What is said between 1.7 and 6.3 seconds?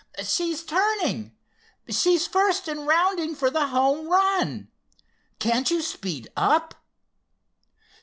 she's first in rounding for the home run. Can't you speed